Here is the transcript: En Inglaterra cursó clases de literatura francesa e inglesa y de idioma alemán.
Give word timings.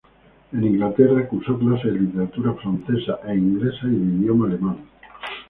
En 0.51 0.63
Inglaterra 0.63 1.27
cursó 1.27 1.59
clases 1.59 1.93
de 1.93 1.99
literatura 1.99 2.55
francesa 2.55 3.19
e 3.27 3.35
inglesa 3.35 3.85
y 3.85 3.91
de 3.91 3.95
idioma 4.15 4.47
alemán. 4.47 4.79